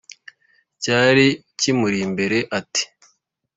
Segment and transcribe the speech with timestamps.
[0.83, 1.25] cyari
[1.59, 2.83] kimuri imbere ati